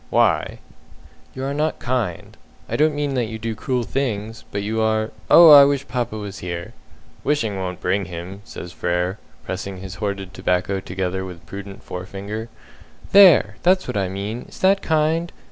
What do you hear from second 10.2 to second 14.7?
tobacco together with prudent forefinger. "There! That's what I mean! Is